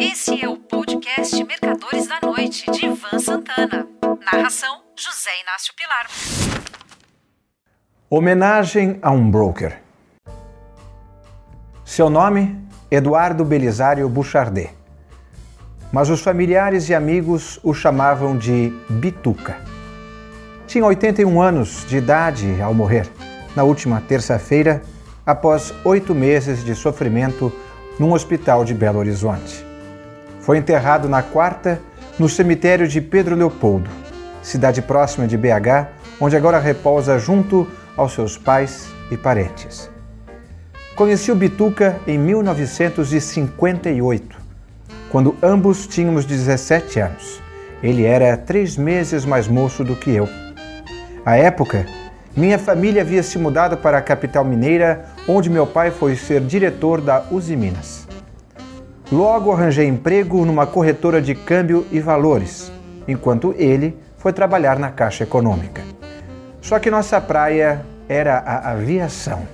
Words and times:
Esse 0.00 0.40
é 0.40 0.48
o 0.48 0.56
podcast 0.56 1.42
Mercadores 1.42 2.06
da 2.06 2.20
Noite, 2.22 2.70
de 2.70 2.86
Ivan 2.86 3.18
Santana. 3.18 3.84
Narração: 4.32 4.82
José 4.96 5.30
Inácio 5.42 5.74
Pilar. 5.74 6.06
Homenagem 8.08 9.00
a 9.02 9.10
um 9.10 9.28
broker. 9.28 9.80
Seu 11.84 12.08
nome? 12.08 12.56
Eduardo 12.88 13.44
Belisário 13.44 14.08
Bouchardet. 14.08 14.70
Mas 15.92 16.08
os 16.10 16.20
familiares 16.20 16.88
e 16.88 16.94
amigos 16.94 17.58
o 17.64 17.74
chamavam 17.74 18.38
de 18.38 18.72
Bituca. 18.88 19.56
Tinha 20.68 20.86
81 20.86 21.42
anos 21.42 21.84
de 21.88 21.96
idade 21.96 22.62
ao 22.62 22.72
morrer, 22.72 23.10
na 23.56 23.64
última 23.64 24.00
terça-feira, 24.00 24.80
após 25.26 25.74
oito 25.84 26.14
meses 26.14 26.64
de 26.64 26.76
sofrimento 26.76 27.52
num 27.98 28.12
hospital 28.12 28.64
de 28.64 28.74
Belo 28.74 29.00
Horizonte. 29.00 29.67
Foi 30.48 30.56
enterrado 30.56 31.10
na 31.10 31.20
quarta, 31.20 31.78
no 32.18 32.26
cemitério 32.26 32.88
de 32.88 33.02
Pedro 33.02 33.36
Leopoldo, 33.36 33.90
cidade 34.40 34.80
próxima 34.80 35.26
de 35.26 35.36
BH, 35.36 35.88
onde 36.18 36.38
agora 36.38 36.58
repousa 36.58 37.18
junto 37.18 37.68
aos 37.94 38.14
seus 38.14 38.38
pais 38.38 38.88
e 39.10 39.16
parentes. 39.18 39.90
Conheci 40.96 41.30
o 41.30 41.34
Bituca 41.34 41.98
em 42.06 42.16
1958, 42.16 44.38
quando 45.10 45.36
ambos 45.42 45.86
tínhamos 45.86 46.24
17 46.24 46.98
anos. 46.98 47.42
Ele 47.82 48.06
era 48.06 48.34
três 48.34 48.74
meses 48.74 49.26
mais 49.26 49.46
moço 49.46 49.84
do 49.84 49.94
que 49.94 50.14
eu. 50.14 50.26
À 51.26 51.36
época, 51.36 51.84
minha 52.34 52.58
família 52.58 53.02
havia 53.02 53.22
se 53.22 53.36
mudado 53.36 53.76
para 53.76 53.98
a 53.98 54.02
capital 54.02 54.46
mineira, 54.46 55.04
onde 55.28 55.50
meu 55.50 55.66
pai 55.66 55.90
foi 55.90 56.16
ser 56.16 56.40
diretor 56.40 57.02
da 57.02 57.22
Uzi 57.30 57.54
Minas. 57.54 58.07
Logo 59.10 59.50
arranjei 59.52 59.86
emprego 59.86 60.44
numa 60.44 60.66
corretora 60.66 61.22
de 61.22 61.34
câmbio 61.34 61.86
e 61.90 61.98
valores, 61.98 62.70
enquanto 63.06 63.54
ele 63.56 63.96
foi 64.18 64.34
trabalhar 64.34 64.78
na 64.78 64.90
Caixa 64.90 65.24
Econômica. 65.24 65.82
Só 66.60 66.78
que 66.78 66.90
nossa 66.90 67.18
praia 67.18 67.86
era 68.06 68.36
a 68.38 68.72
aviação. 68.72 69.48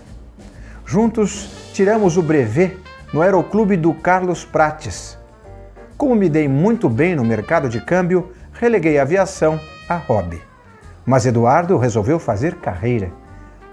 Juntos 0.84 1.70
tiramos 1.72 2.16
o 2.16 2.22
brevet 2.22 2.76
no 3.12 3.22
Aeroclube 3.22 3.76
do 3.76 3.94
Carlos 3.94 4.44
Prates. 4.44 5.16
Como 5.96 6.16
me 6.16 6.28
dei 6.28 6.48
muito 6.48 6.88
bem 6.88 7.14
no 7.14 7.24
mercado 7.24 7.68
de 7.68 7.80
câmbio, 7.80 8.32
releguei 8.54 8.98
a 8.98 9.02
aviação 9.02 9.60
a 9.88 9.94
hobby. 9.94 10.42
Mas 11.06 11.26
Eduardo 11.26 11.78
resolveu 11.78 12.18
fazer 12.18 12.56
carreira. 12.56 13.12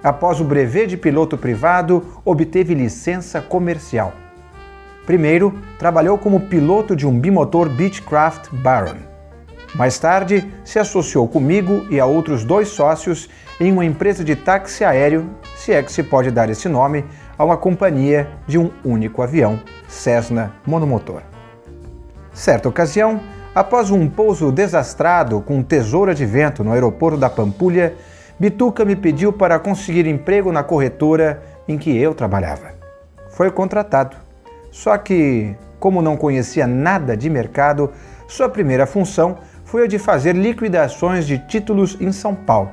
Após 0.04 0.40
o 0.40 0.44
brevet 0.44 0.86
de 0.86 0.98
piloto 0.98 1.40
privado, 1.40 2.22
obteve 2.24 2.76
licença 2.76 3.42
comercial. 3.42 4.14
Primeiro, 5.06 5.54
trabalhou 5.80 6.18
como 6.18 6.42
piloto 6.42 6.96
de 6.96 7.08
um 7.08 7.20
bimotor 7.20 7.68
Beechcraft 7.70 8.50
Baron. 8.52 8.98
Mais 9.74 9.98
tarde, 9.98 10.52
se 10.64 10.80
associou 10.80 11.28
comigo 11.28 11.86
e 11.90 12.00
a 12.00 12.06
outros 12.06 12.44
dois 12.44 12.68
sócios 12.68 13.30
em 13.60 13.72
uma 13.72 13.86
empresa 13.86 14.24
de 14.24 14.36
táxi 14.36 14.84
aéreo, 14.84 15.30
se 15.56 15.72
é 15.72 15.82
que 15.82 15.92
se 15.92 16.04
pode 16.04 16.30
dar 16.30 16.50
esse 16.50 16.68
nome, 16.68 17.06
a 17.38 17.46
uma 17.46 17.58
companhia 17.58 18.28
de 18.46 18.58
um 18.58 18.70
único 18.84 19.22
avião, 19.22 19.60
Cessna 19.88 20.52
monomotor. 20.66 21.22
Certa 22.34 22.70
ocasião, 22.70 23.20
após 23.56 23.90
um 23.92 24.10
pouso 24.10 24.52
desastrado 24.52 25.42
com 25.42 25.64
tesoura 25.64 26.14
de 26.14 26.26
vento 26.26 26.64
no 26.64 26.72
aeroporto 26.72 27.18
da 27.18 27.30
Pampulha, 27.30 27.96
Bituca 28.40 28.84
me 28.84 28.96
pediu 28.96 29.32
para 29.32 29.60
conseguir 29.60 30.08
emprego 30.08 30.52
na 30.52 30.64
corretora 30.64 31.42
em 31.68 31.78
que 31.78 31.96
eu 31.96 32.14
trabalhava. 32.14 32.74
Foi 33.30 33.50
contratado 33.52 34.18
só 34.72 34.98
que, 34.98 35.56
como 35.80 36.02
não 36.02 36.18
conhecia 36.18 36.66
nada 36.66 37.16
de 37.16 37.30
mercado, 37.30 37.92
sua 38.28 38.50
primeira 38.50 38.88
função 38.88 39.38
foi 39.66 39.84
a 39.84 39.88
de 39.88 40.00
fazer 40.00 40.34
liquidações 40.34 41.28
de 41.28 41.38
títulos 41.38 41.98
em 42.00 42.12
São 42.12 42.34
Paulo. 42.34 42.72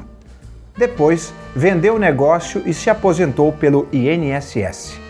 Depois, 0.78 1.34
vendeu 1.56 1.96
o 1.96 2.00
negócio 2.00 2.62
e 2.66 2.74
se 2.74 2.88
aposentou 2.88 3.52
pelo 3.52 3.88
INSS. 3.92 5.07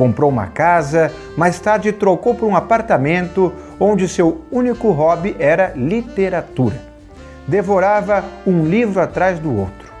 Comprou 0.00 0.30
uma 0.30 0.46
casa, 0.46 1.12
mais 1.36 1.60
tarde 1.60 1.92
trocou 1.92 2.34
por 2.34 2.46
um 2.48 2.56
apartamento 2.56 3.52
onde 3.78 4.08
seu 4.08 4.40
único 4.50 4.92
hobby 4.92 5.36
era 5.38 5.74
literatura. 5.76 6.80
Devorava 7.46 8.24
um 8.46 8.64
livro 8.64 8.98
atrás 8.98 9.38
do 9.38 9.54
outro. 9.54 9.92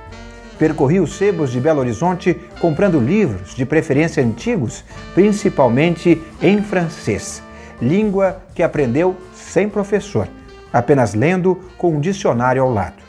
Percorria 0.58 1.02
os 1.02 1.18
sebos 1.18 1.52
de 1.52 1.60
Belo 1.60 1.80
Horizonte 1.80 2.34
comprando 2.62 2.98
livros, 2.98 3.54
de 3.54 3.66
preferência 3.66 4.24
antigos, 4.24 4.82
principalmente 5.14 6.18
em 6.40 6.62
francês, 6.62 7.42
língua 7.78 8.40
que 8.54 8.62
aprendeu 8.62 9.14
sem 9.34 9.68
professor, 9.68 10.26
apenas 10.72 11.12
lendo 11.12 11.60
com 11.76 11.90
um 11.96 12.00
dicionário 12.00 12.62
ao 12.62 12.72
lado. 12.72 13.02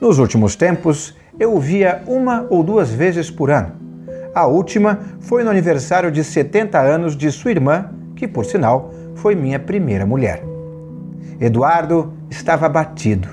Nos 0.00 0.18
últimos 0.18 0.56
tempos, 0.56 1.14
eu 1.38 1.54
o 1.54 1.60
via 1.60 2.02
uma 2.06 2.46
ou 2.48 2.62
duas 2.62 2.88
vezes 2.88 3.30
por 3.30 3.50
ano. 3.50 3.87
A 4.34 4.46
última 4.46 5.00
foi 5.20 5.42
no 5.42 5.50
aniversário 5.50 6.10
de 6.10 6.22
70 6.22 6.78
anos 6.78 7.16
de 7.16 7.30
sua 7.30 7.50
irmã, 7.50 7.90
que, 8.14 8.28
por 8.28 8.44
sinal, 8.44 8.92
foi 9.14 9.34
minha 9.34 9.58
primeira 9.58 10.04
mulher. 10.04 10.42
Eduardo 11.40 12.12
estava 12.30 12.66
abatido, 12.66 13.28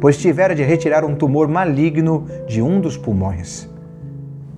pois 0.00 0.16
tivera 0.16 0.54
de 0.54 0.62
retirar 0.62 1.04
um 1.04 1.14
tumor 1.14 1.48
maligno 1.48 2.26
de 2.46 2.62
um 2.62 2.80
dos 2.80 2.96
pulmões. 2.96 3.68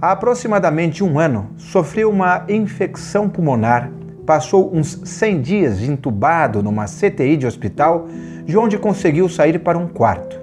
Há 0.00 0.12
aproximadamente 0.12 1.04
um 1.04 1.18
ano, 1.18 1.50
sofreu 1.56 2.10
uma 2.10 2.44
infecção 2.48 3.28
pulmonar, 3.28 3.90
passou 4.24 4.74
uns 4.74 5.00
100 5.04 5.42
dias 5.42 5.82
entubado 5.82 6.62
numa 6.62 6.86
CTI 6.86 7.36
de 7.36 7.46
hospital, 7.46 8.06
de 8.44 8.56
onde 8.56 8.78
conseguiu 8.78 9.28
sair 9.28 9.58
para 9.58 9.76
um 9.76 9.88
quarto, 9.88 10.40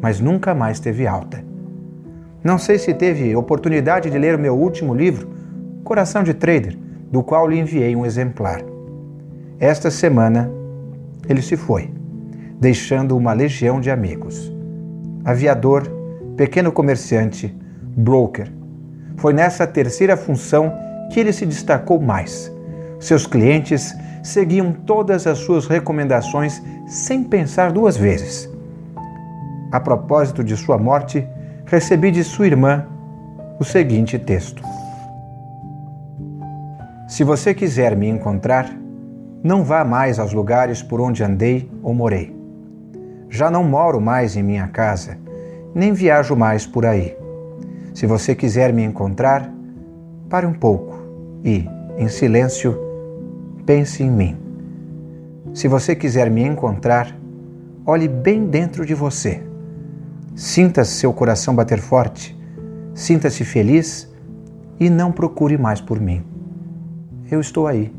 mas 0.00 0.20
nunca 0.20 0.54
mais 0.54 0.80
teve 0.80 1.06
alta. 1.06 1.51
Não 2.44 2.58
sei 2.58 2.76
se 2.76 2.92
teve 2.92 3.36
oportunidade 3.36 4.10
de 4.10 4.18
ler 4.18 4.36
meu 4.36 4.56
último 4.56 4.92
livro, 4.92 5.28
Coração 5.84 6.24
de 6.24 6.34
Trader, 6.34 6.76
do 7.10 7.22
qual 7.22 7.48
lhe 7.48 7.58
enviei 7.58 7.94
um 7.94 8.04
exemplar. 8.04 8.62
Esta 9.60 9.92
semana, 9.92 10.50
ele 11.28 11.40
se 11.40 11.56
foi, 11.56 11.90
deixando 12.58 13.16
uma 13.16 13.32
legião 13.32 13.80
de 13.80 13.90
amigos. 13.90 14.52
aviador, 15.24 15.84
pequeno 16.36 16.72
comerciante, 16.72 17.56
broker. 17.96 18.50
Foi 19.16 19.32
nessa 19.32 19.64
terceira 19.64 20.16
função 20.16 20.72
que 21.12 21.20
ele 21.20 21.32
se 21.32 21.46
destacou 21.46 22.00
mais. 22.00 22.52
Seus 22.98 23.24
clientes 23.24 23.94
seguiam 24.20 24.72
todas 24.72 25.28
as 25.28 25.38
suas 25.38 25.68
recomendações 25.68 26.60
sem 26.88 27.22
pensar 27.22 27.70
duas 27.70 27.96
vezes. 27.96 28.50
A 29.70 29.78
propósito 29.78 30.42
de 30.42 30.56
sua 30.56 30.76
morte, 30.76 31.24
recebi 31.72 32.10
de 32.10 32.22
sua 32.22 32.46
irmã 32.46 32.86
o 33.58 33.64
seguinte 33.64 34.18
texto: 34.18 34.62
Se 37.08 37.24
você 37.24 37.54
quiser 37.54 37.96
me 37.96 38.06
encontrar, 38.06 38.70
não 39.42 39.64
vá 39.64 39.82
mais 39.82 40.18
aos 40.18 40.34
lugares 40.34 40.82
por 40.82 41.00
onde 41.00 41.24
andei 41.24 41.70
ou 41.82 41.94
morei. 41.94 42.36
Já 43.30 43.50
não 43.50 43.64
moro 43.64 44.02
mais 44.02 44.36
em 44.36 44.42
minha 44.42 44.68
casa, 44.68 45.16
nem 45.74 45.94
viajo 45.94 46.36
mais 46.36 46.66
por 46.66 46.84
aí. 46.84 47.16
Se 47.94 48.04
você 48.04 48.34
quiser 48.34 48.70
me 48.70 48.84
encontrar, 48.84 49.50
pare 50.28 50.44
um 50.44 50.52
pouco 50.52 50.98
e, 51.42 51.66
em 51.96 52.06
silêncio, 52.06 52.78
pense 53.64 54.02
em 54.02 54.10
mim. 54.10 54.36
Se 55.54 55.68
você 55.68 55.96
quiser 55.96 56.30
me 56.30 56.42
encontrar, 56.42 57.16
olhe 57.86 58.08
bem 58.08 58.44
dentro 58.44 58.84
de 58.84 58.92
você. 58.92 59.51
Sinta 60.34 60.84
seu 60.84 61.12
coração 61.12 61.54
bater 61.54 61.80
forte, 61.80 62.36
sinta-se 62.94 63.44
feliz 63.44 64.10
e 64.80 64.88
não 64.88 65.12
procure 65.12 65.58
mais 65.58 65.80
por 65.80 66.00
mim. 66.00 66.24
Eu 67.30 67.40
estou 67.40 67.66
aí, 67.66 67.94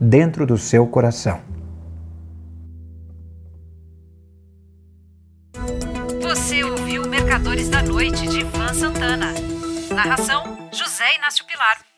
dentro 0.00 0.46
do 0.46 0.56
seu 0.56 0.86
coração. 0.86 1.40
Você 6.22 6.64
ouviu 6.64 7.08
Mercadores 7.08 7.68
da 7.68 7.82
Noite 7.82 8.26
de 8.26 8.40
Ivan 8.40 8.74
Santana. 8.74 9.32
Narração: 9.94 10.42
José 10.72 11.16
Inácio 11.16 11.44
Pilar. 11.46 11.93